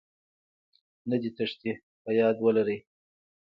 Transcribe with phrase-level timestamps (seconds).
[1.09, 2.79] نه دې تېښتې.په ياد ولرئ